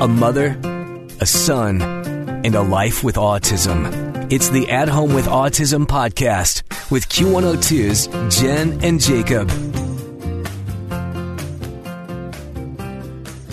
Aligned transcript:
a 0.00 0.06
mother, 0.06 0.58
a 1.20 1.26
son, 1.26 1.80
and 1.80 2.54
a 2.54 2.60
life 2.60 3.02
with 3.02 3.16
autism. 3.16 4.30
It's 4.30 4.50
the 4.50 4.70
At 4.70 4.88
Home 4.88 5.14
with 5.14 5.24
Autism 5.24 5.86
podcast 5.86 6.62
with 6.90 7.08
Q102's 7.08 8.38
Jen 8.38 8.78
and 8.84 9.00
Jacob. 9.00 9.50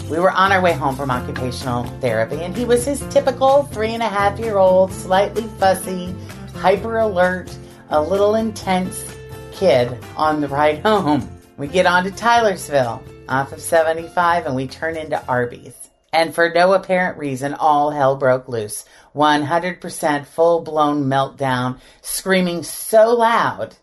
We 0.09 0.19
were 0.19 0.31
on 0.31 0.51
our 0.51 0.61
way 0.61 0.73
home 0.73 0.97
from 0.97 1.11
occupational 1.11 1.85
therapy, 2.01 2.41
and 2.41 2.53
he 2.53 2.65
was 2.65 2.83
his 2.83 2.99
typical 3.09 3.63
three 3.63 3.93
and 3.93 4.03
a 4.03 4.09
half 4.09 4.37
year 4.37 4.57
old, 4.57 4.91
slightly 4.91 5.47
fussy, 5.59 6.13
hyper 6.55 6.97
alert, 6.97 7.57
a 7.89 8.01
little 8.01 8.35
intense 8.35 9.01
kid 9.53 9.97
on 10.17 10.41
the 10.41 10.49
ride 10.49 10.81
home. 10.81 11.29
We 11.55 11.67
get 11.67 11.85
on 11.85 12.03
to 12.03 12.11
Tylersville 12.11 13.01
off 13.29 13.53
of 13.53 13.61
75 13.61 14.45
and 14.45 14.55
we 14.55 14.67
turn 14.67 14.97
into 14.97 15.25
Arby's. 15.27 15.73
And 16.13 16.33
for 16.33 16.49
no 16.49 16.73
apparent 16.73 17.17
reason, 17.17 17.55
all 17.55 17.89
hell 17.89 18.15
broke 18.15 18.47
loose. 18.47 18.85
100% 19.15 20.25
full 20.27 20.61
blown 20.61 21.05
meltdown, 21.05 21.79
screaming 22.01 22.63
so 22.63 23.15
loud 23.15 23.75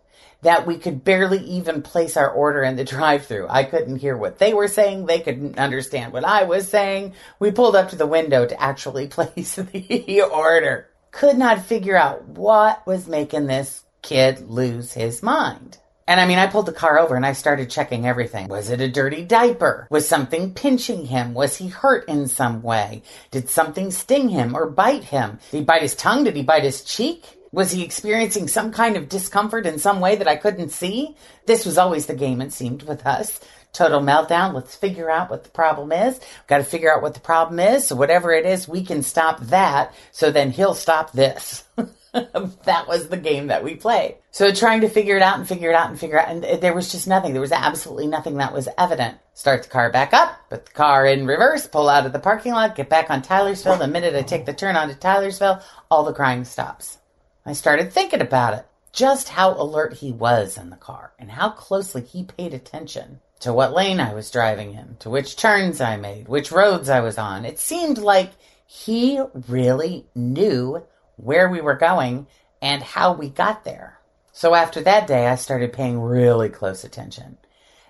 that 0.42 0.66
we 0.66 0.78
could 0.78 1.04
barely 1.04 1.38
even 1.40 1.82
place 1.82 2.16
our 2.16 2.30
order 2.30 2.62
in 2.62 2.76
the 2.76 2.84
drive 2.96 3.26
through. 3.26 3.46
I 3.48 3.64
couldn't 3.64 3.96
hear 3.96 4.16
what 4.16 4.38
they 4.38 4.54
were 4.54 4.68
saying. 4.68 5.06
They 5.06 5.20
couldn't 5.20 5.58
understand 5.58 6.12
what 6.12 6.24
I 6.24 6.44
was 6.44 6.68
saying. 6.68 7.14
We 7.38 7.50
pulled 7.50 7.76
up 7.76 7.90
to 7.90 7.96
the 7.96 8.06
window 8.06 8.46
to 8.46 8.62
actually 8.62 9.06
place 9.08 9.56
the 9.56 10.22
order. 10.32 10.88
Could 11.10 11.36
not 11.36 11.64
figure 11.64 11.96
out 11.96 12.24
what 12.28 12.86
was 12.86 13.08
making 13.08 13.46
this 13.46 13.82
kid 14.02 14.48
lose 14.48 14.92
his 14.92 15.22
mind. 15.22 15.78
And 16.10 16.20
I 16.20 16.26
mean, 16.26 16.38
I 16.38 16.48
pulled 16.48 16.66
the 16.66 16.72
car 16.72 16.98
over 16.98 17.14
and 17.14 17.24
I 17.24 17.34
started 17.34 17.70
checking 17.70 18.04
everything. 18.04 18.48
Was 18.48 18.68
it 18.68 18.80
a 18.80 18.90
dirty 18.90 19.22
diaper? 19.22 19.86
Was 19.92 20.08
something 20.08 20.52
pinching 20.54 21.04
him? 21.04 21.34
Was 21.34 21.56
he 21.56 21.68
hurt 21.68 22.08
in 22.08 22.26
some 22.26 22.62
way? 22.62 23.02
Did 23.30 23.48
something 23.48 23.92
sting 23.92 24.28
him 24.28 24.56
or 24.56 24.68
bite 24.68 25.04
him? 25.04 25.38
Did 25.52 25.58
he 25.58 25.62
bite 25.62 25.82
his 25.82 25.94
tongue? 25.94 26.24
Did 26.24 26.34
he 26.34 26.42
bite 26.42 26.64
his 26.64 26.82
cheek? 26.82 27.38
Was 27.52 27.70
he 27.70 27.84
experiencing 27.84 28.48
some 28.48 28.72
kind 28.72 28.96
of 28.96 29.08
discomfort 29.08 29.66
in 29.66 29.78
some 29.78 30.00
way 30.00 30.16
that 30.16 30.26
I 30.26 30.34
couldn't 30.34 30.70
see? 30.70 31.14
This 31.46 31.64
was 31.64 31.78
always 31.78 32.06
the 32.06 32.16
game, 32.16 32.40
it 32.40 32.52
seemed, 32.52 32.82
with 32.82 33.06
us. 33.06 33.38
Total 33.72 34.00
meltdown. 34.00 34.52
Let's 34.52 34.74
figure 34.74 35.12
out 35.12 35.30
what 35.30 35.44
the 35.44 35.50
problem 35.50 35.92
is. 35.92 36.18
We've 36.18 36.46
got 36.48 36.58
to 36.58 36.64
figure 36.64 36.92
out 36.92 37.02
what 37.02 37.14
the 37.14 37.20
problem 37.20 37.60
is. 37.60 37.86
So 37.86 37.94
whatever 37.94 38.32
it 38.32 38.46
is, 38.46 38.66
we 38.66 38.82
can 38.82 39.04
stop 39.04 39.38
that. 39.42 39.94
So 40.10 40.32
then 40.32 40.50
he'll 40.50 40.74
stop 40.74 41.12
this. 41.12 41.62
that 42.64 42.88
was 42.88 43.08
the 43.08 43.16
game 43.16 43.48
that 43.48 43.62
we 43.62 43.74
played. 43.74 44.16
So 44.30 44.52
trying 44.52 44.80
to 44.80 44.88
figure 44.88 45.16
it 45.16 45.22
out 45.22 45.38
and 45.38 45.46
figure 45.46 45.70
it 45.70 45.76
out 45.76 45.90
and 45.90 45.98
figure 45.98 46.18
out, 46.18 46.28
and 46.28 46.60
there 46.60 46.74
was 46.74 46.90
just 46.90 47.06
nothing. 47.06 47.32
There 47.32 47.40
was 47.40 47.52
absolutely 47.52 48.08
nothing 48.08 48.36
that 48.36 48.52
was 48.52 48.68
evident. 48.76 49.18
Start 49.34 49.62
the 49.62 49.68
car 49.68 49.90
back 49.90 50.12
up, 50.12 50.36
put 50.50 50.66
the 50.66 50.72
car 50.72 51.06
in 51.06 51.26
reverse, 51.26 51.66
pull 51.66 51.88
out 51.88 52.06
of 52.06 52.12
the 52.12 52.18
parking 52.18 52.52
lot, 52.52 52.74
get 52.74 52.88
back 52.88 53.10
on 53.10 53.22
Tylersville. 53.22 53.78
The 53.78 53.86
minute 53.86 54.14
I 54.14 54.22
take 54.22 54.44
the 54.44 54.52
turn 54.52 54.76
onto 54.76 54.94
Tylersville, 54.94 55.62
all 55.90 56.04
the 56.04 56.12
crying 56.12 56.44
stops. 56.44 56.98
I 57.46 57.52
started 57.52 57.92
thinking 57.92 58.20
about 58.20 58.54
it. 58.54 58.66
Just 58.92 59.28
how 59.28 59.52
alert 59.54 59.94
he 59.94 60.10
was 60.10 60.58
in 60.58 60.70
the 60.70 60.76
car 60.76 61.12
and 61.18 61.30
how 61.30 61.50
closely 61.50 62.02
he 62.02 62.24
paid 62.24 62.52
attention 62.52 63.20
to 63.38 63.52
what 63.52 63.72
lane 63.72 64.00
I 64.00 64.14
was 64.14 64.30
driving 64.30 64.74
in, 64.74 64.96
to 65.00 65.10
which 65.10 65.36
turns 65.36 65.80
I 65.80 65.96
made, 65.96 66.28
which 66.28 66.52
roads 66.52 66.88
I 66.88 67.00
was 67.00 67.16
on. 67.16 67.44
It 67.44 67.58
seemed 67.58 67.98
like 67.98 68.32
he 68.66 69.20
really 69.48 70.06
knew 70.14 70.84
where 71.22 71.48
we 71.48 71.60
were 71.60 71.76
going, 71.76 72.26
and 72.62 72.82
how 72.82 73.12
we 73.12 73.28
got 73.28 73.64
there. 73.64 73.98
So 74.32 74.54
after 74.54 74.80
that 74.82 75.06
day, 75.06 75.26
I 75.26 75.34
started 75.34 75.72
paying 75.72 76.00
really 76.00 76.48
close 76.48 76.84
attention. 76.84 77.38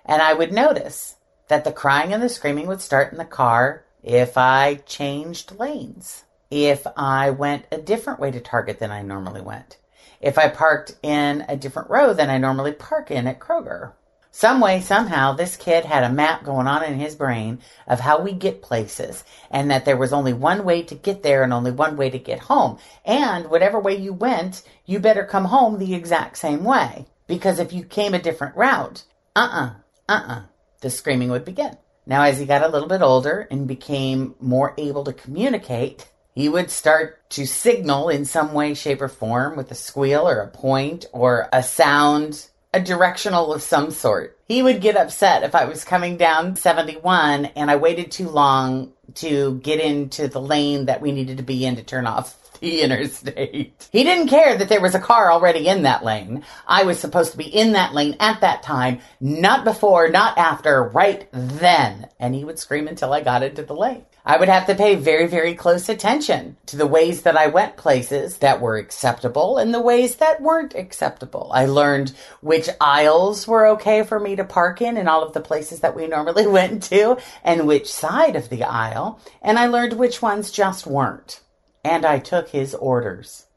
And 0.05 0.21
I 0.21 0.33
would 0.33 0.51
notice 0.51 1.15
that 1.47 1.63
the 1.63 1.71
crying 1.71 2.13
and 2.13 2.23
the 2.23 2.29
screaming 2.29 2.67
would 2.67 2.81
start 2.81 3.11
in 3.11 3.17
the 3.17 3.25
car 3.25 3.85
if 4.03 4.37
I 4.37 4.75
changed 4.85 5.59
lanes, 5.59 6.23
if 6.49 6.85
I 6.97 7.29
went 7.29 7.65
a 7.71 7.77
different 7.77 8.19
way 8.19 8.31
to 8.31 8.39
Target 8.39 8.79
than 8.79 8.91
I 8.91 9.01
normally 9.01 9.41
went, 9.41 9.77
if 10.19 10.37
I 10.37 10.49
parked 10.49 10.95
in 11.03 11.45
a 11.47 11.55
different 11.55 11.89
row 11.89 12.13
than 12.13 12.29
I 12.29 12.37
normally 12.37 12.73
park 12.73 13.11
in 13.11 13.27
at 13.27 13.39
Kroger. 13.39 13.93
Some 14.33 14.61
way, 14.61 14.79
somehow, 14.79 15.33
this 15.33 15.57
kid 15.57 15.83
had 15.83 16.05
a 16.05 16.09
map 16.09 16.45
going 16.45 16.65
on 16.65 16.85
in 16.85 16.97
his 16.97 17.15
brain 17.15 17.59
of 17.85 17.99
how 17.99 18.21
we 18.21 18.31
get 18.31 18.61
places 18.61 19.25
and 19.51 19.69
that 19.69 19.83
there 19.83 19.97
was 19.97 20.13
only 20.13 20.31
one 20.31 20.63
way 20.63 20.83
to 20.83 20.95
get 20.95 21.21
there 21.21 21.43
and 21.43 21.51
only 21.51 21.71
one 21.71 21.97
way 21.97 22.09
to 22.09 22.17
get 22.17 22.39
home. 22.39 22.77
And 23.03 23.49
whatever 23.49 23.77
way 23.77 23.97
you 23.97 24.13
went, 24.13 24.63
you 24.85 24.99
better 24.99 25.25
come 25.25 25.45
home 25.45 25.77
the 25.77 25.93
exact 25.93 26.37
same 26.37 26.63
way. 26.63 27.07
Because 27.27 27.59
if 27.59 27.73
you 27.73 27.83
came 27.83 28.13
a 28.13 28.21
different 28.21 28.55
route, 28.55 29.03
uh-uh, 29.35 29.71
uh-uh, 30.07 30.43
the 30.79 30.89
screaming 30.89 31.29
would 31.31 31.45
begin. 31.45 31.77
Now, 32.05 32.23
as 32.23 32.39
he 32.39 32.45
got 32.45 32.63
a 32.63 32.69
little 32.69 32.87
bit 32.87 33.01
older 33.01 33.47
and 33.51 33.67
became 33.67 34.35
more 34.39 34.73
able 34.77 35.03
to 35.03 35.13
communicate, 35.13 36.07
he 36.33 36.47
would 36.47 36.71
start 36.71 37.29
to 37.31 37.45
signal 37.45 38.07
in 38.07 38.23
some 38.23 38.53
way, 38.53 38.73
shape, 38.75 39.01
or 39.01 39.09
form 39.09 39.57
with 39.57 39.69
a 39.71 39.75
squeal 39.75 40.27
or 40.27 40.39
a 40.39 40.47
point 40.47 41.05
or 41.11 41.49
a 41.51 41.61
sound 41.61 42.47
a 42.73 42.79
directional 42.79 43.53
of 43.53 43.61
some 43.61 43.91
sort. 43.91 44.37
He 44.47 44.63
would 44.63 44.81
get 44.81 44.95
upset 44.95 45.43
if 45.43 45.55
I 45.55 45.65
was 45.65 45.83
coming 45.83 46.17
down 46.17 46.55
71 46.55 47.45
and 47.45 47.69
I 47.69 47.75
waited 47.75 48.11
too 48.11 48.29
long 48.29 48.93
to 49.15 49.59
get 49.59 49.79
into 49.79 50.27
the 50.27 50.41
lane 50.41 50.85
that 50.85 51.01
we 51.01 51.11
needed 51.11 51.37
to 51.37 51.43
be 51.43 51.65
in 51.65 51.75
to 51.75 51.83
turn 51.83 52.07
off 52.07 52.40
the 52.71 52.81
interstate. 52.81 53.89
He 53.91 54.03
didn't 54.03 54.27
care 54.27 54.55
that 54.55 54.69
there 54.69 54.81
was 54.81 54.93
a 54.93 54.99
car 54.99 55.31
already 55.31 55.67
in 55.67 55.81
that 55.81 56.05
lane. 56.05 56.43
I 56.67 56.83
was 56.83 56.99
supposed 56.99 57.31
to 57.31 57.37
be 57.37 57.45
in 57.45 57.73
that 57.73 57.93
lane 57.93 58.15
at 58.19 58.41
that 58.41 58.61
time, 58.61 58.99
not 59.19 59.65
before, 59.65 60.09
not 60.09 60.37
after, 60.37 60.83
right 60.83 61.27
then. 61.33 62.07
And 62.19 62.35
he 62.35 62.45
would 62.45 62.59
scream 62.59 62.87
until 62.87 63.13
I 63.13 63.21
got 63.21 63.41
into 63.41 63.63
the 63.63 63.73
lane. 63.73 64.05
I 64.23 64.37
would 64.37 64.49
have 64.49 64.67
to 64.67 64.75
pay 64.75 64.93
very, 64.93 65.25
very 65.25 65.55
close 65.55 65.89
attention 65.89 66.55
to 66.67 66.77
the 66.77 66.85
ways 66.85 67.23
that 67.23 67.35
I 67.35 67.47
went 67.47 67.77
places 67.77 68.37
that 68.37 68.61
were 68.61 68.77
acceptable 68.77 69.57
and 69.57 69.73
the 69.73 69.81
ways 69.81 70.17
that 70.17 70.39
weren't 70.39 70.75
acceptable. 70.75 71.49
I 71.51 71.65
learned 71.65 72.13
which 72.41 72.69
aisles 72.79 73.47
were 73.47 73.65
okay 73.69 74.03
for 74.03 74.19
me 74.19 74.35
to 74.35 74.43
park 74.43 74.83
in 74.83 74.97
in 74.97 75.07
all 75.07 75.23
of 75.23 75.33
the 75.33 75.41
places 75.41 75.79
that 75.79 75.95
we 75.95 76.05
normally 76.05 76.45
went 76.59 76.83
to 76.83 77.17
and 77.43 77.67
which 77.67 77.91
side 77.91 78.35
of 78.35 78.49
the 78.49 78.63
aisle. 78.63 79.19
And 79.41 79.57
I 79.57 79.65
learned 79.65 79.93
which 79.93 80.21
ones 80.21 80.51
just 80.51 80.85
weren't. 80.85 81.41
And 81.83 82.05
I 82.05 82.19
took 82.19 82.49
his 82.49 82.75
orders. 82.75 83.47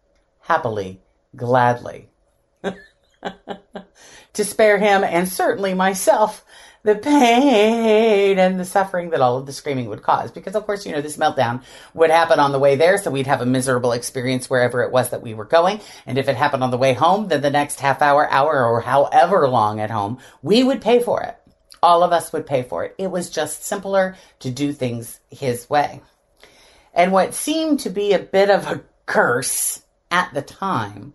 Happily, 0.40 1.00
gladly. 1.36 2.08
to 4.32 4.44
spare 4.44 4.78
him 4.78 5.04
and 5.04 5.28
certainly 5.28 5.74
myself 5.74 6.44
the 6.84 6.94
pain 6.94 8.38
and 8.38 8.60
the 8.60 8.64
suffering 8.64 9.10
that 9.10 9.20
all 9.22 9.38
of 9.38 9.46
the 9.46 9.52
screaming 9.52 9.88
would 9.88 10.02
cause. 10.02 10.30
Because, 10.30 10.54
of 10.54 10.66
course, 10.66 10.84
you 10.84 10.92
know, 10.92 11.00
this 11.00 11.16
meltdown 11.16 11.62
would 11.94 12.10
happen 12.10 12.38
on 12.38 12.52
the 12.52 12.58
way 12.58 12.76
there, 12.76 12.98
so 12.98 13.10
we'd 13.10 13.26
have 13.26 13.40
a 13.40 13.46
miserable 13.46 13.92
experience 13.92 14.48
wherever 14.48 14.82
it 14.82 14.92
was 14.92 15.08
that 15.10 15.22
we 15.22 15.34
were 15.34 15.46
going. 15.46 15.80
And 16.06 16.18
if 16.18 16.28
it 16.28 16.36
happened 16.36 16.62
on 16.62 16.70
the 16.70 16.78
way 16.78 16.92
home, 16.92 17.28
then 17.28 17.40
the 17.40 17.50
next 17.50 17.80
half 17.80 18.02
hour, 18.02 18.30
hour, 18.30 18.64
or 18.64 18.82
however 18.82 19.48
long 19.48 19.80
at 19.80 19.90
home, 19.90 20.18
we 20.42 20.62
would 20.62 20.82
pay 20.82 21.02
for 21.02 21.22
it. 21.22 21.36
All 21.82 22.02
of 22.02 22.12
us 22.12 22.32
would 22.32 22.46
pay 22.46 22.62
for 22.62 22.84
it. 22.84 22.94
It 22.98 23.10
was 23.10 23.30
just 23.30 23.64
simpler 23.64 24.16
to 24.40 24.50
do 24.50 24.72
things 24.72 25.20
his 25.30 25.68
way. 25.68 26.02
And 26.94 27.10
what 27.10 27.34
seemed 27.34 27.80
to 27.80 27.90
be 27.90 28.12
a 28.12 28.20
bit 28.20 28.50
of 28.50 28.66
a 28.66 28.84
curse 29.04 29.82
at 30.10 30.32
the 30.32 30.42
time, 30.42 31.14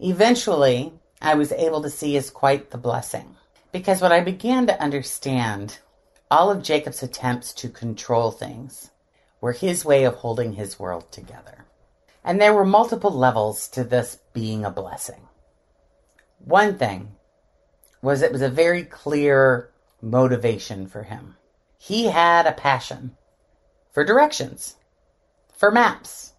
eventually 0.00 0.92
I 1.20 1.34
was 1.34 1.50
able 1.50 1.82
to 1.82 1.90
see 1.90 2.16
as 2.16 2.30
quite 2.30 2.70
the 2.70 2.78
blessing. 2.78 3.34
Because 3.72 4.00
what 4.00 4.12
I 4.12 4.20
began 4.20 4.66
to 4.68 4.80
understand, 4.80 5.78
all 6.30 6.50
of 6.50 6.62
Jacob's 6.62 7.02
attempts 7.02 7.52
to 7.54 7.68
control 7.68 8.30
things 8.30 8.90
were 9.40 9.52
his 9.52 9.84
way 9.84 10.04
of 10.04 10.14
holding 10.14 10.52
his 10.52 10.78
world 10.78 11.10
together. 11.10 11.66
And 12.24 12.40
there 12.40 12.54
were 12.54 12.64
multiple 12.64 13.10
levels 13.10 13.68
to 13.70 13.84
this 13.84 14.18
being 14.32 14.64
a 14.64 14.70
blessing. 14.70 15.28
One 16.38 16.78
thing 16.78 17.16
was 18.00 18.22
it 18.22 18.32
was 18.32 18.42
a 18.42 18.48
very 18.48 18.84
clear 18.84 19.70
motivation 20.00 20.86
for 20.86 21.02
him. 21.02 21.36
He 21.78 22.06
had 22.06 22.46
a 22.46 22.52
passion 22.52 23.16
for 23.92 24.04
directions, 24.04 24.76
for 25.58 25.72
maps, 25.72 26.34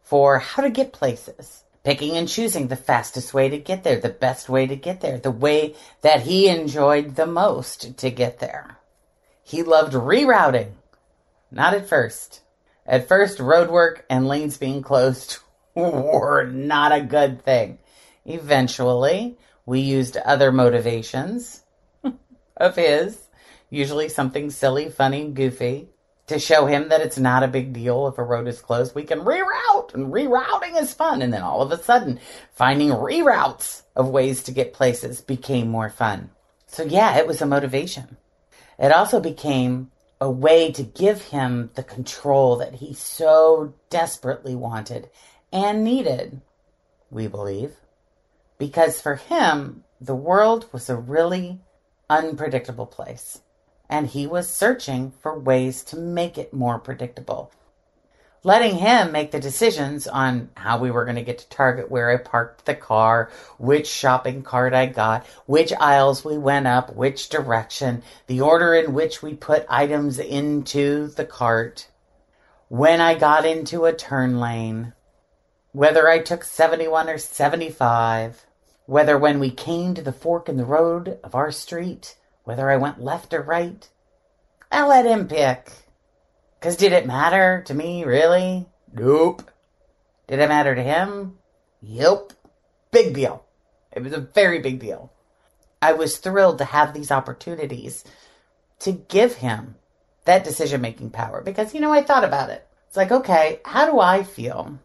for 0.00 0.38
how 0.38 0.62
to 0.62 0.70
get 0.70 0.92
places, 0.92 1.64
picking 1.82 2.16
and 2.16 2.28
choosing 2.28 2.68
the 2.68 2.76
fastest 2.76 3.34
way 3.34 3.48
to 3.48 3.58
get 3.58 3.82
there, 3.82 3.98
the 3.98 4.08
best 4.08 4.48
way 4.48 4.64
to 4.64 4.76
get 4.76 5.00
there, 5.00 5.18
the 5.18 5.30
way 5.30 5.74
that 6.02 6.22
he 6.22 6.48
enjoyed 6.48 7.16
the 7.16 7.26
most 7.26 7.98
to 7.98 8.10
get 8.10 8.38
there. 8.38 8.78
He 9.42 9.64
loved 9.64 9.92
rerouting. 9.92 10.74
Not 11.50 11.74
at 11.74 11.88
first. 11.88 12.42
At 12.86 13.08
first, 13.08 13.38
roadwork 13.38 14.02
and 14.08 14.28
lanes 14.28 14.56
being 14.56 14.82
closed 14.82 15.38
were 15.74 16.44
not 16.44 16.92
a 16.92 17.02
good 17.02 17.44
thing. 17.44 17.78
Eventually, 18.24 19.36
we 19.66 19.80
used 19.80 20.16
other 20.16 20.52
motivations 20.52 21.64
of 22.56 22.76
his, 22.76 23.20
usually 23.68 24.08
something 24.08 24.48
silly, 24.50 24.90
funny, 24.90 25.28
goofy, 25.28 25.88
to 26.30 26.38
show 26.38 26.66
him 26.66 26.88
that 26.88 27.00
it's 27.00 27.18
not 27.18 27.42
a 27.42 27.48
big 27.48 27.72
deal 27.72 28.06
if 28.06 28.16
a 28.16 28.22
road 28.22 28.46
is 28.46 28.60
closed. 28.60 28.94
We 28.94 29.02
can 29.02 29.20
reroute, 29.20 29.94
and 29.94 30.12
rerouting 30.12 30.80
is 30.80 30.94
fun. 30.94 31.22
And 31.22 31.32
then 31.32 31.42
all 31.42 31.60
of 31.60 31.72
a 31.72 31.82
sudden, 31.82 32.20
finding 32.52 32.90
reroutes 32.90 33.82
of 33.96 34.08
ways 34.08 34.44
to 34.44 34.52
get 34.52 34.72
places 34.72 35.20
became 35.20 35.68
more 35.68 35.90
fun. 35.90 36.30
So, 36.66 36.84
yeah, 36.84 37.18
it 37.18 37.26
was 37.26 37.42
a 37.42 37.46
motivation. 37.46 38.16
It 38.78 38.92
also 38.92 39.18
became 39.18 39.90
a 40.20 40.30
way 40.30 40.70
to 40.70 40.84
give 40.84 41.22
him 41.22 41.70
the 41.74 41.82
control 41.82 42.56
that 42.58 42.76
he 42.76 42.94
so 42.94 43.74
desperately 43.90 44.54
wanted 44.54 45.10
and 45.52 45.82
needed, 45.82 46.40
we 47.10 47.26
believe. 47.26 47.72
Because 48.56 49.00
for 49.00 49.16
him, 49.16 49.82
the 50.00 50.14
world 50.14 50.68
was 50.72 50.88
a 50.88 50.96
really 50.96 51.58
unpredictable 52.08 52.86
place, 52.86 53.40
and 53.90 54.06
he 54.06 54.26
was 54.26 54.48
searching 54.48 55.12
for 55.20 55.38
ways 55.38 55.84
to 55.84 55.96
make 55.98 56.38
it 56.38 56.54
more 56.54 56.78
predictable 56.78 57.52
letting 58.42 58.76
him 58.76 59.12
make 59.12 59.30
the 59.30 59.40
decisions 59.40 60.06
on 60.06 60.48
how 60.56 60.78
we 60.78 60.90
were 60.90 61.04
going 61.04 61.16
to 61.16 61.22
get 61.22 61.38
to 61.38 61.48
Target, 61.48 61.90
where 61.90 62.10
I 62.10 62.16
parked 62.16 62.64
the 62.64 62.74
car, 62.74 63.30
which 63.58 63.86
shopping 63.86 64.42
cart 64.42 64.72
I 64.72 64.86
got, 64.86 65.26
which 65.46 65.72
aisles 65.74 66.24
we 66.24 66.38
went 66.38 66.66
up, 66.66 66.94
which 66.94 67.28
direction, 67.28 68.02
the 68.26 68.40
order 68.40 68.74
in 68.74 68.94
which 68.94 69.22
we 69.22 69.34
put 69.34 69.66
items 69.68 70.18
into 70.18 71.08
the 71.08 71.26
cart, 71.26 71.88
when 72.68 73.00
I 73.00 73.14
got 73.14 73.44
into 73.44 73.84
a 73.84 73.92
turn 73.92 74.40
lane, 74.40 74.94
whether 75.72 76.08
I 76.08 76.20
took 76.20 76.44
71 76.44 77.08
or 77.08 77.18
75, 77.18 78.46
whether 78.86 79.18
when 79.18 79.38
we 79.38 79.50
came 79.50 79.94
to 79.94 80.02
the 80.02 80.12
fork 80.12 80.48
in 80.48 80.56
the 80.56 80.64
road 80.64 81.18
of 81.22 81.34
our 81.34 81.52
street, 81.52 82.16
whether 82.50 82.68
I 82.68 82.78
went 82.78 83.00
left 83.00 83.32
or 83.32 83.42
right. 83.42 83.88
I 84.72 84.84
let 84.84 85.06
him 85.06 85.28
pick. 85.28 85.70
Because 86.58 86.74
did 86.74 86.90
it 86.90 87.06
matter 87.06 87.62
to 87.66 87.74
me, 87.74 88.04
really? 88.04 88.66
Nope. 88.92 89.48
Did 90.26 90.40
it 90.40 90.48
matter 90.48 90.74
to 90.74 90.82
him? 90.82 91.38
Yep. 91.80 92.32
Big 92.90 93.14
deal. 93.14 93.44
It 93.92 94.02
was 94.02 94.12
a 94.12 94.18
very 94.18 94.58
big 94.58 94.80
deal. 94.80 95.12
I 95.80 95.92
was 95.92 96.18
thrilled 96.18 96.58
to 96.58 96.64
have 96.64 96.92
these 96.92 97.12
opportunities 97.12 98.02
to 98.80 98.90
give 98.90 99.36
him 99.36 99.76
that 100.24 100.42
decision 100.42 100.80
making 100.80 101.10
power 101.10 101.42
because, 101.42 101.72
you 101.72 101.80
know, 101.80 101.92
I 101.92 102.02
thought 102.02 102.24
about 102.24 102.50
it. 102.50 102.66
It's 102.88 102.96
like, 102.96 103.12
okay, 103.12 103.60
how 103.64 103.88
do 103.88 104.00
I 104.00 104.24
feel? 104.24 104.80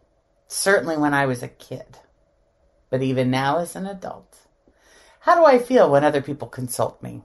Certainly 0.47 0.97
when 0.97 1.15
I 1.15 1.25
was 1.25 1.41
a 1.41 1.47
kid, 1.47 1.97
but 2.91 3.01
even 3.01 3.31
now 3.31 3.57
as 3.57 3.75
an 3.75 3.87
adult. 3.87 4.37
How 5.21 5.33
do 5.33 5.45
I 5.45 5.57
feel 5.57 5.89
when 5.89 6.03
other 6.03 6.21
people 6.21 6.47
consult 6.47 7.01
me? 7.01 7.23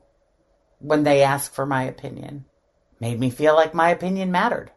When 0.80 1.04
they 1.04 1.22
ask 1.22 1.52
for 1.52 1.66
my 1.66 1.84
opinion? 1.84 2.44
made 3.00 3.18
me 3.18 3.30
feel 3.30 3.54
like 3.54 3.72
my 3.72 3.90
opinion 3.90 4.30
mattered. 4.30 4.70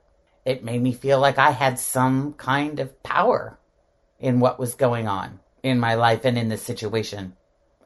It 0.45 0.63
made 0.63 0.81
me 0.81 0.93
feel 0.93 1.19
like 1.19 1.37
I 1.37 1.51
had 1.51 1.79
some 1.79 2.33
kind 2.33 2.79
of 2.79 3.03
power 3.03 3.59
in 4.19 4.39
what 4.39 4.59
was 4.59 4.75
going 4.75 5.07
on 5.07 5.39
in 5.61 5.79
my 5.79 5.95
life 5.95 6.25
and 6.25 6.37
in 6.37 6.49
the 6.49 6.57
situation 6.57 7.35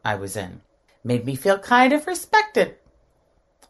I 0.06 0.16
was 0.16 0.38
in. 0.38 0.62
Made 1.04 1.26
me 1.26 1.36
feel 1.36 1.58
kind 1.58 1.94
of 1.94 2.08
respected. 2.08 2.76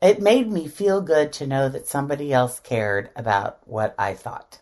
It 0.01 0.21
made 0.21 0.51
me 0.51 0.67
feel 0.67 1.01
good 1.01 1.33
to 1.33 1.47
know 1.47 1.69
that 1.69 1.87
somebody 1.87 2.31
else 2.31 2.59
cared 2.59 3.09
about 3.15 3.59
what 3.65 3.95
I 3.97 4.13
thought. 4.13 4.59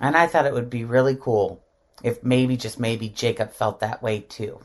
And 0.00 0.16
I 0.16 0.26
thought 0.26 0.46
it 0.46 0.52
would 0.52 0.70
be 0.70 0.84
really 0.84 1.16
cool 1.16 1.62
if 2.02 2.22
maybe, 2.24 2.56
just 2.56 2.78
maybe, 2.78 3.08
Jacob 3.08 3.52
felt 3.52 3.80
that 3.80 4.02
way 4.02 4.20
too. 4.20 4.60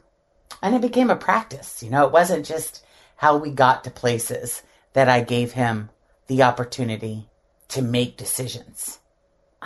And 0.62 0.76
it 0.76 0.82
became 0.82 1.10
a 1.10 1.16
practice. 1.16 1.84
You 1.84 1.90
know, 1.90 2.06
it 2.06 2.14
wasn't 2.14 2.46
just 2.46 2.86
how 3.16 3.38
we 3.38 3.50
got 3.50 3.84
to 3.84 3.90
places 3.90 4.64
that 4.94 5.10
I 5.10 5.22
gave 5.22 5.54
him 5.54 5.90
the 6.28 6.44
opportunity 6.44 7.28
to 7.70 7.82
make 7.82 8.18
decisions. 8.18 9.00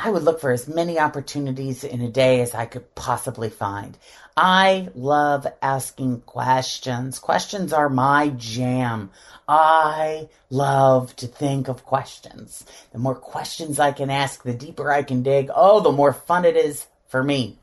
I 0.02 0.10
would 0.10 0.24
look 0.24 0.40
for 0.40 0.52
as 0.52 0.68
many 0.68 0.98
opportunities 0.98 1.84
in 1.84 2.00
a 2.02 2.10
day 2.10 2.40
as 2.40 2.56
I 2.56 2.66
could 2.66 2.96
possibly 2.96 3.50
find. 3.50 3.98
I 4.38 4.88
love 4.96 5.46
asking 5.62 6.22
questions. 6.22 7.20
Questions 7.20 7.74
are 7.74 7.90
my 7.90 8.30
jam. 8.30 9.12
I 9.46 10.30
love 10.50 11.14
to 11.18 11.28
think 11.28 11.68
of 11.68 11.84
questions. 11.84 12.66
The 12.94 13.00
more 13.00 13.16
questions 13.16 13.78
I 13.78 13.92
can 13.92 14.10
ask, 14.10 14.42
the 14.42 14.54
deeper 14.54 14.90
I 14.90 15.04
can 15.04 15.22
dig. 15.22 15.50
Oh, 15.54 15.82
the 15.82 15.92
more 15.92 16.14
fun 16.14 16.46
it 16.46 16.56
is 16.56 16.88
for 17.10 17.22
me. 17.22 17.59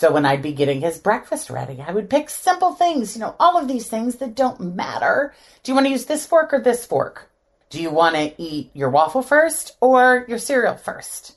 So 0.00 0.10
when 0.10 0.24
I'd 0.24 0.40
be 0.40 0.52
getting 0.52 0.80
his 0.80 0.96
breakfast 0.96 1.50
ready, 1.50 1.84
I 1.86 1.92
would 1.92 2.08
pick 2.08 2.30
simple 2.30 2.72
things, 2.72 3.14
you 3.14 3.20
know, 3.20 3.36
all 3.38 3.58
of 3.58 3.68
these 3.68 3.86
things 3.86 4.16
that 4.16 4.34
don't 4.34 4.74
matter. 4.74 5.34
Do 5.62 5.70
you 5.70 5.74
want 5.74 5.88
to 5.88 5.92
use 5.92 6.06
this 6.06 6.24
fork 6.24 6.54
or 6.54 6.58
this 6.58 6.86
fork? 6.86 7.30
Do 7.68 7.82
you 7.82 7.90
want 7.90 8.14
to 8.14 8.32
eat 8.42 8.70
your 8.72 8.88
waffle 8.88 9.20
first 9.20 9.76
or 9.78 10.24
your 10.26 10.38
cereal 10.38 10.78
first? 10.78 11.36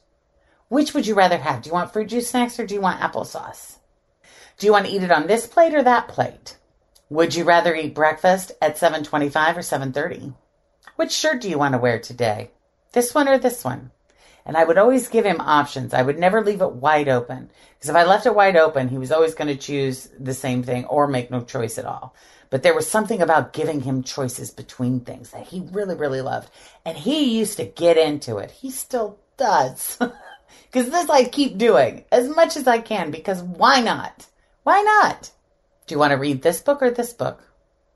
Which 0.69 0.93
would 0.93 1.05
you 1.05 1.13
rather 1.13 1.39
have? 1.39 1.61
Do 1.61 1.71
you 1.71 1.73
want 1.73 1.91
fruit 1.91 2.07
juice 2.07 2.29
snacks 2.29 2.57
or 2.57 2.65
do 2.65 2.73
you 2.73 2.79
want 2.79 3.01
applesauce? 3.01 3.79
Do 4.57 4.65
you 4.65 4.71
want 4.71 4.85
to 4.85 4.93
eat 4.93 5.03
it 5.03 5.11
on 5.11 5.27
this 5.27 5.45
plate 5.45 5.75
or 5.75 5.83
that 5.83 6.07
plate? 6.07 6.55
Would 7.09 7.35
you 7.35 7.43
rather 7.43 7.75
eat 7.75 7.93
breakfast 7.93 8.53
at 8.61 8.77
7:25 8.77 9.57
or 9.57 9.61
7:30? 9.61 10.35
Which 10.95 11.11
shirt 11.11 11.41
do 11.41 11.49
you 11.49 11.57
want 11.57 11.73
to 11.73 11.79
wear 11.79 11.99
today? 11.99 12.51
This 12.93 13.13
one 13.13 13.27
or 13.27 13.37
this 13.37 13.65
one? 13.65 13.91
And 14.45 14.57
I 14.57 14.63
would 14.63 14.77
always 14.77 15.07
give 15.07 15.25
him 15.25 15.39
options. 15.39 15.93
I 15.93 16.01
would 16.01 16.19
never 16.19 16.43
leave 16.43 16.61
it 16.61 16.73
wide 16.73 17.07
open. 17.07 17.49
Because 17.75 17.89
if 17.89 17.95
I 17.95 18.03
left 18.03 18.25
it 18.25 18.35
wide 18.35 18.57
open, 18.57 18.89
he 18.89 18.97
was 18.97 19.11
always 19.11 19.35
going 19.35 19.47
to 19.47 19.55
choose 19.55 20.09
the 20.19 20.33
same 20.33 20.63
thing 20.63 20.85
or 20.85 21.07
make 21.07 21.31
no 21.31 21.41
choice 21.41 21.77
at 21.77 21.85
all. 21.85 22.13
But 22.49 22.61
there 22.61 22.75
was 22.75 22.89
something 22.89 23.21
about 23.21 23.53
giving 23.53 23.81
him 23.81 24.03
choices 24.03 24.51
between 24.51 24.99
things 24.99 25.31
that 25.31 25.47
he 25.47 25.61
really, 25.71 25.95
really 25.95 26.21
loved. 26.21 26.49
And 26.85 26.97
he 26.97 27.37
used 27.37 27.57
to 27.57 27.65
get 27.65 27.97
into 27.97 28.37
it. 28.37 28.51
He 28.51 28.69
still 28.69 29.19
does. 29.37 29.97
Because 30.73 30.89
this 30.89 31.07
I 31.07 31.25
keep 31.25 31.59
doing 31.59 32.03
as 32.11 32.27
much 32.27 32.57
as 32.57 32.67
I 32.67 32.79
can 32.79 33.11
because 33.11 33.43
why 33.43 33.79
not? 33.79 34.25
Why 34.63 34.81
not? 34.81 35.29
Do 35.85 35.93
you 35.93 35.99
want 35.99 36.11
to 36.11 36.17
read 36.17 36.41
this 36.41 36.61
book 36.61 36.81
or 36.81 36.89
this 36.89 37.13
book? 37.13 37.43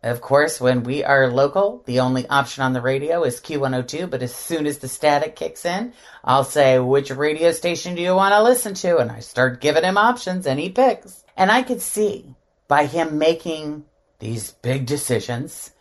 Of 0.04 0.22
course, 0.22 0.62
when 0.62 0.84
we 0.84 1.04
are 1.04 1.32
local, 1.32 1.82
the 1.86 2.02
only 2.02 2.28
option 2.28 2.64
on 2.64 2.74
the 2.74 2.82
radio 2.82 3.24
is 3.24 3.42
Q102, 3.42 4.10
but 4.10 4.22
as 4.22 4.34
soon 4.34 4.68
as 4.68 4.78
the 4.78 4.88
static 4.88 5.36
kicks 5.36 5.66
in, 5.66 5.92
I'll 6.24 6.44
say, 6.44 6.78
which 6.78 7.10
radio 7.10 7.52
station 7.52 7.96
do 7.96 8.02
you 8.02 8.14
want 8.14 8.34
to 8.34 8.44
listen 8.44 8.76
to? 8.76 8.98
And 8.98 9.12
I 9.12 9.22
start 9.22 9.60
giving 9.60 9.84
him 9.84 9.98
options 9.98 10.46
and 10.46 10.60
he 10.60 10.70
picks. 10.70 11.24
And 11.36 11.52
I 11.52 11.64
could 11.64 11.82
see 11.82 12.36
by 12.68 12.86
him 12.86 13.18
making 13.18 13.86
these 14.20 14.52
big 14.52 14.86
decisions 14.86 15.72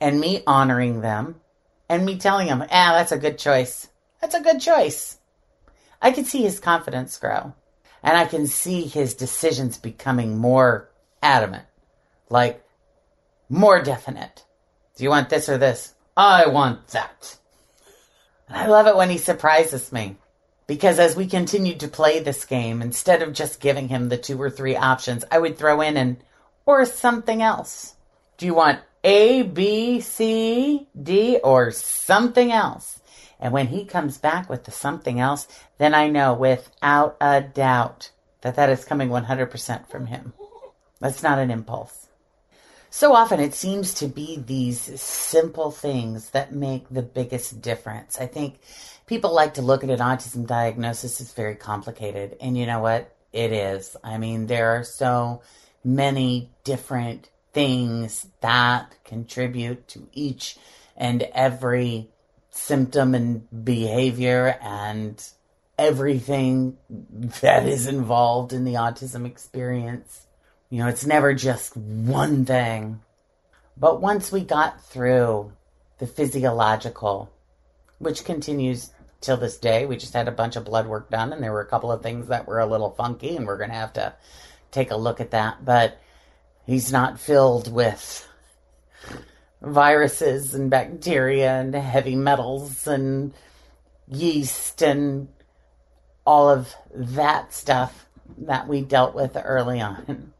and 0.00 0.18
me 0.18 0.42
honoring 0.46 1.00
them 1.00 1.36
and 1.88 2.04
me 2.04 2.18
telling 2.18 2.48
him, 2.48 2.62
ah, 2.62 2.92
that's 2.92 3.12
a 3.12 3.18
good 3.18 3.38
choice. 3.38 3.88
That's 4.20 4.34
a 4.34 4.40
good 4.40 4.60
choice. 4.60 5.18
I 6.02 6.10
could 6.10 6.26
see 6.26 6.42
his 6.42 6.58
confidence 6.58 7.18
grow 7.18 7.54
and 8.02 8.16
I 8.16 8.24
can 8.24 8.48
see 8.48 8.82
his 8.82 9.14
decisions 9.14 9.78
becoming 9.78 10.38
more 10.38 10.90
adamant, 11.22 11.64
like 12.28 12.63
more 13.48 13.82
definite. 13.82 14.44
Do 14.96 15.04
you 15.04 15.10
want 15.10 15.28
this 15.28 15.48
or 15.48 15.58
this? 15.58 15.94
I 16.16 16.46
want 16.46 16.88
that. 16.88 17.36
And 18.48 18.56
I 18.56 18.66
love 18.66 18.86
it 18.86 18.96
when 18.96 19.10
he 19.10 19.18
surprises 19.18 19.92
me. 19.92 20.16
Because 20.66 20.98
as 20.98 21.14
we 21.14 21.26
continued 21.26 21.80
to 21.80 21.88
play 21.88 22.20
this 22.20 22.44
game, 22.44 22.80
instead 22.80 23.20
of 23.20 23.34
just 23.34 23.60
giving 23.60 23.88
him 23.88 24.08
the 24.08 24.16
two 24.16 24.40
or 24.40 24.48
three 24.48 24.76
options, 24.76 25.24
I 25.30 25.38
would 25.38 25.58
throw 25.58 25.80
in 25.82 25.96
an 25.96 26.16
or 26.66 26.86
something 26.86 27.42
else? 27.42 27.94
Do 28.38 28.46
you 28.46 28.54
want 28.54 28.80
A, 29.02 29.42
B, 29.42 30.00
C, 30.00 30.88
D, 31.00 31.38
or 31.44 31.70
something 31.70 32.50
else? 32.50 33.00
And 33.38 33.52
when 33.52 33.66
he 33.66 33.84
comes 33.84 34.16
back 34.16 34.48
with 34.48 34.64
the 34.64 34.70
something 34.70 35.20
else, 35.20 35.46
then 35.78 35.94
I 35.94 36.08
know 36.08 36.32
without 36.32 37.16
a 37.20 37.42
doubt 37.42 38.10
that 38.40 38.56
that 38.56 38.70
is 38.70 38.84
coming 38.84 39.10
100% 39.10 39.88
from 39.88 40.06
him. 40.06 40.32
That's 41.00 41.22
not 41.22 41.38
an 41.38 41.50
impulse. 41.50 42.08
So 42.96 43.12
often 43.12 43.40
it 43.40 43.54
seems 43.54 43.92
to 43.94 44.06
be 44.06 44.36
these 44.36 44.78
simple 45.00 45.72
things 45.72 46.30
that 46.30 46.52
make 46.52 46.88
the 46.88 47.02
biggest 47.02 47.60
difference. 47.60 48.20
I 48.20 48.26
think 48.26 48.60
people 49.06 49.34
like 49.34 49.54
to 49.54 49.62
look 49.62 49.82
at 49.82 49.90
an 49.90 49.98
autism 49.98 50.46
diagnosis 50.46 51.20
as 51.20 51.32
very 51.32 51.56
complicated. 51.56 52.36
And 52.40 52.56
you 52.56 52.66
know 52.66 52.78
what? 52.78 53.12
It 53.32 53.50
is. 53.50 53.96
I 54.04 54.16
mean, 54.18 54.46
there 54.46 54.76
are 54.76 54.84
so 54.84 55.42
many 55.82 56.50
different 56.62 57.30
things 57.52 58.28
that 58.42 58.94
contribute 59.02 59.88
to 59.88 60.06
each 60.12 60.56
and 60.96 61.22
every 61.34 62.10
symptom 62.50 63.16
and 63.16 63.64
behavior 63.64 64.56
and 64.62 65.20
everything 65.76 66.78
that 67.40 67.66
is 67.66 67.88
involved 67.88 68.52
in 68.52 68.64
the 68.64 68.74
autism 68.74 69.26
experience. 69.26 70.28
You 70.74 70.80
know, 70.80 70.88
it's 70.88 71.06
never 71.06 71.34
just 71.34 71.76
one 71.76 72.44
thing. 72.44 73.00
But 73.76 74.00
once 74.00 74.32
we 74.32 74.40
got 74.40 74.84
through 74.84 75.52
the 75.98 76.06
physiological, 76.08 77.30
which 78.00 78.24
continues 78.24 78.90
till 79.20 79.36
this 79.36 79.56
day, 79.56 79.86
we 79.86 79.96
just 79.96 80.14
had 80.14 80.26
a 80.26 80.32
bunch 80.32 80.56
of 80.56 80.64
blood 80.64 80.88
work 80.88 81.10
done 81.10 81.32
and 81.32 81.40
there 81.40 81.52
were 81.52 81.60
a 81.60 81.66
couple 81.66 81.92
of 81.92 82.02
things 82.02 82.26
that 82.26 82.48
were 82.48 82.58
a 82.58 82.66
little 82.66 82.90
funky 82.90 83.36
and 83.36 83.46
we're 83.46 83.56
going 83.56 83.70
to 83.70 83.76
have 83.76 83.92
to 83.92 84.14
take 84.72 84.90
a 84.90 84.96
look 84.96 85.20
at 85.20 85.30
that. 85.30 85.64
But 85.64 85.96
he's 86.66 86.90
not 86.90 87.20
filled 87.20 87.72
with 87.72 88.28
viruses 89.62 90.56
and 90.56 90.70
bacteria 90.70 91.52
and 91.52 91.72
heavy 91.72 92.16
metals 92.16 92.88
and 92.88 93.32
yeast 94.08 94.82
and 94.82 95.28
all 96.26 96.50
of 96.50 96.74
that 96.92 97.54
stuff 97.54 98.06
that 98.38 98.66
we 98.66 98.80
dealt 98.80 99.14
with 99.14 99.36
early 99.36 99.80
on. 99.80 100.33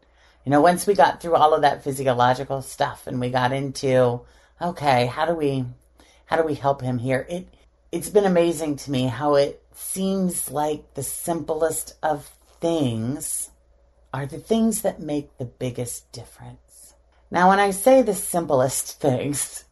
You 0.44 0.50
know, 0.50 0.60
once 0.60 0.86
we 0.86 0.94
got 0.94 1.20
through 1.20 1.36
all 1.36 1.54
of 1.54 1.62
that 1.62 1.82
physiological 1.82 2.60
stuff 2.60 3.06
and 3.06 3.18
we 3.18 3.30
got 3.30 3.52
into, 3.52 4.20
okay, 4.60 5.06
how 5.06 5.24
do 5.24 5.34
we 5.34 5.64
How 6.26 6.36
do 6.36 6.42
we 6.44 6.54
help 6.54 6.82
him 6.82 6.98
here? 6.98 7.26
It 7.28 7.48
it's 7.92 8.10
been 8.10 8.24
amazing 8.24 8.76
to 8.76 8.90
me 8.90 9.06
how 9.06 9.36
it 9.36 9.62
seems 9.72 10.50
like 10.50 10.94
the 10.94 11.02
simplest 11.02 11.96
of 12.02 12.30
things 12.60 13.50
are 14.12 14.26
the 14.26 14.38
things 14.38 14.82
that 14.82 15.00
make 15.00 15.36
the 15.38 15.44
biggest 15.44 16.10
difference. 16.12 16.94
Now, 17.30 17.48
when 17.48 17.60
I 17.60 17.70
say 17.70 18.02
the 18.02 18.14
simplest 18.14 19.00
things, 19.00 19.64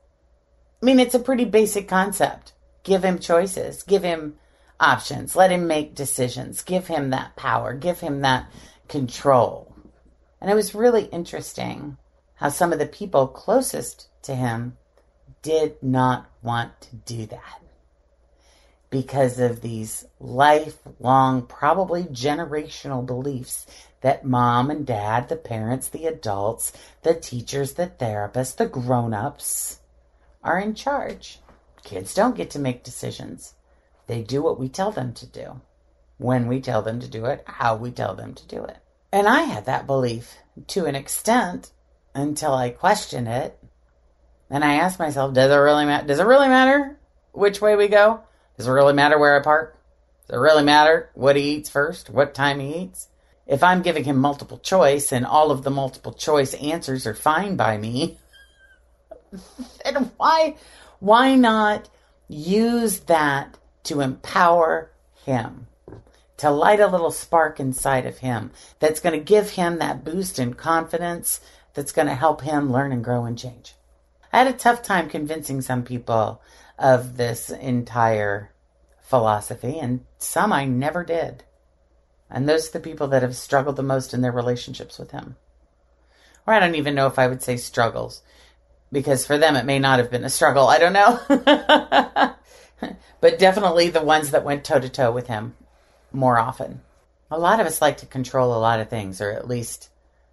I 0.83 0.87
mean 0.87 0.99
it's 0.99 1.15
a 1.15 1.19
pretty 1.19 1.45
basic 1.45 1.89
concept. 1.89 2.53
Give 2.83 3.05
him 3.05 3.19
choices, 3.19 3.83
give 3.83 4.03
him 4.03 4.37
options, 4.81 5.37
let 5.37 5.53
him 5.53 5.67
make 5.67 5.95
decisions, 5.95 6.63
give 6.63 6.87
him 6.89 7.11
that 7.11 7.37
power, 7.37 7.75
give 7.75 8.01
him 8.01 8.23
that 8.23 8.51
control. 8.89 9.72
And 10.43 10.51
it 10.51 10.55
was 10.57 10.75
really 10.75 11.05
interesting 11.05 11.99
how 12.35 12.49
some 12.49 12.73
of 12.73 12.81
the 12.81 12.87
people 12.87 13.29
closest 13.29 14.09
to 14.23 14.35
him 14.35 14.77
did 15.41 15.81
not 15.81 16.29
want 16.43 16.81
to 16.81 16.97
do 16.97 17.27
that 17.27 17.63
because 18.91 19.39
of 19.39 19.61
these 19.61 20.05
lifelong, 20.19 21.47
probably 21.47 22.03
generational 22.03 23.07
beliefs 23.07 23.67
that 24.01 24.25
mom 24.25 24.69
and 24.69 24.85
dad, 24.85 25.29
the 25.29 25.37
parents, 25.37 25.87
the 25.87 26.07
adults, 26.07 26.73
the 27.03 27.15
teachers, 27.15 27.75
the 27.75 27.87
therapists, 27.87 28.57
the 28.57 28.67
grown 28.67 29.15
ups 29.15 29.79
are 30.43 30.59
in 30.59 30.75
charge. 30.75 31.39
Kids 31.85 32.15
don't 32.15 32.37
get 32.37 32.51
to 32.51 32.59
make 32.59 32.83
decisions. 32.83 33.55
They 34.09 34.23
do 34.23 34.43
what 34.43 34.59
we 34.59 34.69
tell 34.69 34.91
them 34.91 35.15
to 35.15 35.27
do, 35.27 35.61
when 36.19 36.49
we 36.49 36.61
tell 36.61 36.83
them 36.83 36.99
to 36.99 37.07
do 37.07 37.27
it, 37.27 37.45
how 37.47 37.77
we 37.77 37.93
tell 37.93 38.17
them 38.17 38.35
to 38.35 38.47
do 38.49 38.65
it. 38.65 38.82
And 39.13 39.29
I 39.29 39.43
had 39.43 39.67
that 39.67 39.87
belief 39.87 40.37
to 40.69 40.87
an 40.87 40.95
extent 40.95 41.71
until 42.15 42.55
I 42.55 42.71
questioned 42.71 43.29
it. 43.29 43.59
And 44.51 44.65
I 44.65 44.75
asked 44.75 44.99
myself, 44.99 45.35
does 45.35 45.51
it 45.51 45.55
really 45.55 45.85
matter? 45.85 46.07
Does 46.07 46.19
it 46.19 46.27
really 46.27 46.49
matter 46.49 46.99
which 47.33 47.61
way 47.61 47.77
we 47.77 47.89
go? 47.89 48.21
Does 48.57 48.67
it 48.67 48.73
really 48.73 48.95
matter 48.95 49.19
where 49.19 49.39
I 49.39 49.43
park? 49.43 49.77
Does 50.27 50.37
it 50.37 50.41
really 50.41 50.65
matter 50.65 51.11
what 51.15 51.37
he 51.37 51.57
eats 51.57 51.71
first? 51.71 52.11
What 52.11 52.35
time 52.35 52.61
he 52.61 52.77
eats? 52.77 53.09
If 53.47 53.63
I'm 53.63 53.83
giving 53.83 54.05
him 54.05 54.17
multiple 54.17 54.59
choice 54.59 55.13
and 55.13 55.27
all 55.27 55.51
of 55.51 55.63
the 55.63 55.71
multiple 55.71 56.13
choice 56.13 56.55
answers 56.55 57.07
are 57.07 57.15
fine 57.15 57.57
by 57.57 57.77
me, 57.77 58.19
then 59.85 60.13
why 60.17 60.57
why 61.01 61.35
not 61.35 61.89
use 62.29 63.01
that 63.01 63.59
to 63.85 64.01
empower 64.01 64.91
him? 65.25 65.67
To 66.43 66.51
light 66.51 66.81
a 66.81 66.89
little 66.89 67.13
spark 67.13 67.61
inside 67.61 68.05
of 68.05 68.19
him 68.19 68.51
that's 68.81 68.99
going 68.99 69.17
to 69.17 69.25
give 69.25 69.51
him 69.51 69.79
that 69.79 70.03
boost 70.03 70.41
in 70.41 70.55
confidence 70.55 71.41
that's 71.73 71.93
going 71.93 72.09
to 72.09 72.17
help 72.17 72.41
him 72.41 72.73
learn 72.73 72.91
and 72.91 73.05
grow 73.05 73.27
and 73.27 73.39
change. 73.39 73.77
I 74.33 74.39
had 74.39 74.49
a 74.49 74.53
tough 74.53 74.83
time 74.83 75.09
convincing 75.09 75.61
some 75.61 75.85
people 75.85 76.43
of 76.81 77.17
this 77.17 77.51
entire 77.51 78.51
philosophy, 79.03 79.79
and 79.79 80.05
some 80.19 80.53
I 80.53 80.65
never 80.65 81.05
did. 81.05 81.45
And 82.29 82.49
those 82.49 82.69
are 82.69 82.73
the 82.73 82.81
people 82.81 83.07
that 83.07 83.23
have 83.23 83.37
struggled 83.37 83.77
the 83.77 83.85
most 83.85 84.13
in 84.13 84.21
their 84.21 84.33
relationships 84.33 84.99
with 84.99 85.13
him. 85.13 85.37
Or 86.45 86.55
I 86.55 86.59
don't 86.59 86.75
even 86.75 86.97
know 86.97 87.07
if 87.07 87.21
I 87.21 87.29
would 87.29 87.45
say 87.45 87.57
struggles, 87.57 88.21
because 88.91 89.25
for 89.25 89.39
them 89.39 89.55
it 89.55 89.65
may 89.65 89.79
not 89.79 90.01
have 90.01 90.11
been 90.11 90.25
a 90.25 90.29
struggle. 90.29 90.67
I 90.67 90.81
don't 90.81 90.93
know. 90.93 91.21
but 93.21 93.39
definitely 93.39 93.91
the 93.91 94.03
ones 94.03 94.33
that 94.33 94.45
went 94.45 94.65
toe 94.65 94.81
to 94.81 94.89
toe 94.89 95.13
with 95.13 95.29
him 95.29 95.55
more 96.13 96.39
often. 96.39 96.81
A 97.31 97.39
lot 97.39 97.61
of 97.61 97.67
us 97.67 97.81
like 97.81 97.99
to 97.99 98.07
control 98.07 98.55
a 98.55 98.61
lot 98.61 98.81
of 98.81 98.89
things, 98.89 99.21
or 99.21 99.31
at 99.31 99.49
least 99.49 99.89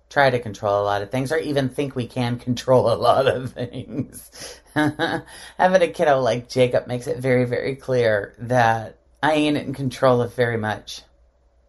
try 0.10 0.30
to 0.30 0.40
control 0.40 0.82
a 0.82 0.84
lot 0.84 1.02
of 1.02 1.12
things 1.12 1.32
or 1.32 1.38
even 1.38 1.70
think 1.70 1.96
we 1.96 2.08
can 2.08 2.40
control 2.40 2.92
a 2.92 2.96
lot 2.96 3.28
of 3.28 3.54
things. 3.54 4.60
Having 4.74 5.82
a 5.82 5.88
kiddo 5.88 6.20
like 6.20 6.50
Jacob 6.50 6.88
makes 6.88 7.08
it 7.08 7.18
very, 7.18 7.46
very 7.46 7.76
clear 7.76 8.34
that 8.40 8.98
I 9.22 9.34
ain't 9.34 9.58
in 9.58 9.74
control 9.74 10.22
of 10.22 10.34
very 10.34 10.58
much. 10.58 11.04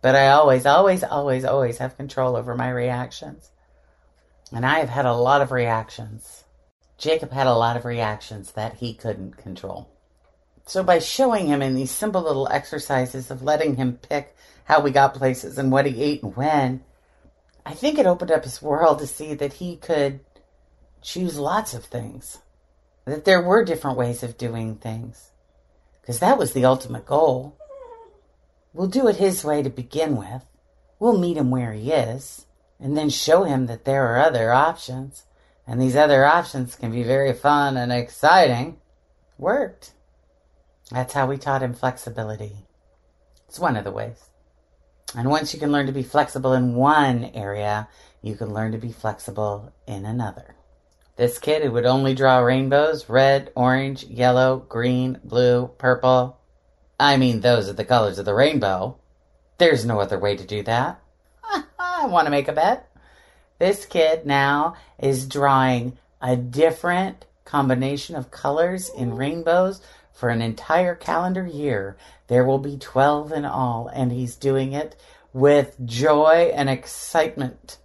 But 0.03 0.17
I 0.17 0.29
always, 0.29 0.65
always, 0.65 1.05
always, 1.05 1.45
always 1.45 1.79
have 1.79 1.97
control 1.97 2.35
over 2.35 2.55
my 2.55 2.71
reactions. 2.71 3.51
And 4.53 4.65
I 4.65 4.79
have 4.79 4.89
had 4.89 5.05
a 5.05 5.13
lot 5.13 5.43
of 5.43 5.53
reactions. 5.53 6.45
Jacob 6.97 7.31
had 7.33 7.47
a 7.47 7.55
lot 7.55 7.77
of 7.77 7.85
reactions 7.85 8.53
that 8.53 8.75
he 8.77 8.95
couldn't 8.95 9.37
control. 9.37 9.91
So 10.71 10.85
by 10.85 11.01
showing 11.01 11.49
him 11.49 11.63
in 11.63 11.75
these 11.75 11.91
simple 11.91 12.23
little 12.23 12.47
exercises 12.47 13.29
of 13.33 13.43
letting 13.43 13.75
him 13.75 13.99
pick 14.09 14.37
how 14.63 14.81
we 14.81 14.93
got 14.93 15.15
places 15.15 15.59
and 15.59 15.73
what 15.73 15.85
he 15.85 16.01
ate 16.01 16.23
and 16.23 16.37
when, 16.37 16.85
I 17.67 17.75
think 17.75 17.99
it 17.99 18.07
opened 18.07 18.31
up 18.31 18.45
his 18.45 18.63
world 18.63 19.01
to 19.01 19.07
see 19.09 19.35
that 19.35 19.55
he 19.55 19.75
could 19.75 20.21
choose 21.03 21.41
lots 21.41 21.75
of 21.75 21.87
things, 21.87 22.39
that 23.05 23.25
there 23.25 23.43
were 23.43 23.65
different 23.65 23.99
ways 23.99 24.23
of 24.23 24.39
doing 24.39 24.77
things, 24.77 25.33
because 26.01 26.21
that 26.21 26.39
was 26.39 26.53
the 26.53 26.67
ultimate 26.67 27.05
goal. 27.05 27.59
We'll 28.73 28.87
do 28.87 29.09
it 29.09 29.17
his 29.17 29.43
way 29.43 29.65
to 29.65 29.71
begin 29.71 30.15
with. 30.15 30.45
We'll 31.01 31.19
meet 31.19 31.37
him 31.37 31.51
where 31.51 31.73
he 31.73 31.91
is, 31.91 32.47
and 32.79 32.97
then 32.97 33.11
show 33.11 33.43
him 33.43 33.67
that 33.67 33.87
there 33.87 34.07
are 34.07 34.21
other 34.21 34.53
options, 34.53 35.25
and 35.67 35.83
these 35.83 35.97
other 35.97 36.25
options 36.25 36.77
can 36.77 36.93
be 36.93 37.03
very 37.03 37.33
fun 37.33 37.77
and 37.77 37.91
exciting. 37.91 38.79
Worked. 39.37 39.95
That's 40.91 41.13
how 41.15 41.27
we 41.27 41.39
taught 41.39 41.63
him 41.63 41.75
flexibility. 41.75 42.67
It's 43.49 43.61
one 43.61 43.77
of 43.77 43.85
the 43.85 43.93
ways. 43.93 44.31
And 45.17 45.29
once 45.29 45.53
you 45.53 45.61
can 45.61 45.73
learn 45.73 45.87
to 45.87 45.93
be 45.93 46.03
flexible 46.03 46.53
in 46.53 46.75
one 46.75 47.25
area, 47.35 47.89
you 48.23 48.37
can 48.37 48.53
learn 48.53 48.73
to 48.73 48.79
be 48.79 48.93
flexible 48.93 49.73
in 49.87 50.05
another. 50.05 50.55
This 51.17 51.39
kid 51.39 51.63
who 51.63 51.73
would 51.73 51.87
only 51.87 52.15
draw 52.15 52.39
rainbows 52.39 53.09
red, 53.09 53.53
orange, 53.55 54.05
yellow, 54.05 54.65
green, 54.69 55.21
blue, 55.25 55.69
purple. 55.79 56.39
I 56.99 57.17
mean, 57.17 57.41
those 57.41 57.69
are 57.69 57.75
the 57.75 57.85
colors 57.85 58.19
of 58.19 58.25
the 58.25 58.35
rainbow. 58.35 58.99
There's 59.59 59.85
no 59.85 60.01
other 60.01 60.19
way 60.19 60.37
to 60.37 60.47
do 60.47 60.63
that. 60.63 61.01
I 61.79 62.07
want 62.07 62.27
to 62.27 62.31
make 62.31 62.49
a 62.49 62.53
bet. 62.53 62.89
This 63.59 63.85
kid 63.85 64.25
now 64.25 64.77
is 64.99 65.27
drawing 65.29 65.99
a 66.23 66.37
different 66.37 67.27
combination 67.45 68.17
of 68.17 68.31
colors 68.31 68.91
in 68.97 69.17
rainbows 69.17 69.83
for 70.21 70.29
an 70.29 70.43
entire 70.43 70.95
calendar 70.95 71.47
year. 71.47 71.97
There 72.29 72.45
will 72.45 72.59
be 72.59 72.77
12 72.77 73.33
in 73.33 73.47
all, 73.47 73.89
and 73.89 74.13
he's 74.13 74.37
doing 74.37 74.75
it 74.75 74.95
with 75.33 75.75
joy 75.85 76.53
and 76.55 76.69
excitement. 76.69 77.79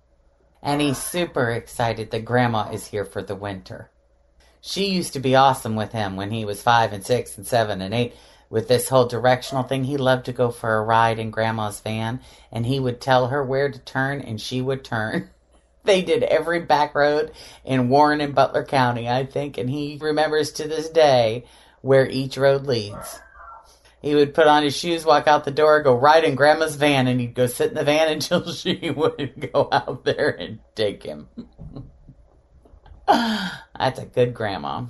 And 0.61 0.81
he's 0.81 0.97
super 0.97 1.49
excited 1.49 2.11
that 2.11 2.25
Grandma 2.25 2.71
is 2.71 2.87
here 2.87 3.05
for 3.05 3.23
the 3.23 3.35
winter. 3.35 3.89
She 4.59 4.87
used 4.87 5.13
to 5.13 5.19
be 5.19 5.35
awesome 5.35 5.75
with 5.75 5.93
him 5.93 6.17
when 6.17 6.31
he 6.31 6.43
was 6.43 6.61
five 6.61 6.91
and 6.91 7.05
six 7.05 7.37
and 7.37 7.47
seven 7.47 7.81
and 7.81 7.93
eight 7.93 8.15
with 8.49 8.67
this 8.67 8.89
whole 8.89 9.05
directional 9.05 9.63
thing. 9.63 9.85
He 9.85 9.95
loved 9.95 10.25
to 10.25 10.33
go 10.33 10.51
for 10.51 10.75
a 10.75 10.83
ride 10.83 11.19
in 11.19 11.31
Grandma's 11.31 11.79
van, 11.79 12.19
and 12.51 12.65
he 12.65 12.79
would 12.79 12.99
tell 12.99 13.27
her 13.27 13.43
where 13.43 13.71
to 13.71 13.79
turn, 13.79 14.19
and 14.19 14.41
she 14.41 14.61
would 14.61 14.83
turn. 14.83 15.29
they 15.85 16.01
did 16.01 16.23
every 16.23 16.59
back 16.59 16.95
road 16.95 17.31
in 17.63 17.89
Warren 17.89 18.19
and 18.19 18.35
Butler 18.35 18.65
County, 18.65 19.07
I 19.07 19.25
think, 19.25 19.57
and 19.57 19.69
he 19.69 19.97
remembers 20.01 20.51
to 20.53 20.67
this 20.67 20.89
day 20.89 21.45
where 21.85 22.09
each 22.09 22.35
road 22.35 22.65
leads. 22.65 23.19
He 24.01 24.15
would 24.15 24.33
put 24.33 24.47
on 24.47 24.63
his 24.63 24.75
shoes, 24.75 25.05
walk 25.05 25.27
out 25.27 25.45
the 25.45 25.51
door, 25.51 25.83
go 25.83 25.93
ride 25.93 26.23
in 26.23 26.33
Grandma's 26.33 26.75
van, 26.75 27.05
and 27.05 27.19
he'd 27.19 27.35
go 27.35 27.45
sit 27.45 27.69
in 27.69 27.75
the 27.75 27.83
van 27.83 28.11
until 28.11 28.51
she 28.51 28.89
would 28.89 29.51
go 29.53 29.69
out 29.71 30.03
there 30.03 30.29
and 30.29 30.57
take 30.73 31.03
him. 31.03 31.27
That's 33.07 33.99
a 33.99 34.05
good 34.05 34.33
grandma. 34.33 34.85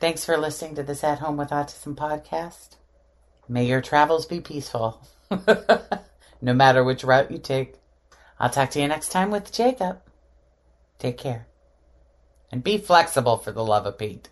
Thanks 0.00 0.22
for 0.22 0.36
listening 0.36 0.74
to 0.74 0.82
this 0.82 1.02
At 1.02 1.20
Home 1.20 1.38
with 1.38 1.48
Autism 1.48 1.94
podcast. 1.94 2.76
May 3.48 3.64
your 3.64 3.80
travels 3.80 4.26
be 4.26 4.40
peaceful, 4.40 5.00
no 6.42 6.52
matter 6.52 6.84
which 6.84 7.04
route 7.04 7.30
you 7.30 7.38
take. 7.38 7.76
I'll 8.38 8.50
talk 8.50 8.68
to 8.72 8.80
you 8.82 8.88
next 8.88 9.12
time 9.12 9.30
with 9.30 9.50
Jacob. 9.50 10.02
Take 10.98 11.16
care. 11.16 11.46
And 12.50 12.62
be 12.62 12.76
flexible 12.76 13.38
for 13.38 13.50
the 13.50 13.64
love 13.64 13.86
of 13.86 13.96
Pete. 13.96 14.28